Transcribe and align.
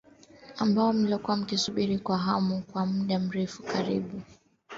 ambao 0.57 0.93
mmekuwa 0.93 1.37
mkisubiri 1.37 1.99
kwa 1.99 2.17
hamu 2.17 2.61
kwa 2.71 2.85
muda 2.85 3.19
mrefu 3.19 3.63
karibu 3.63 4.21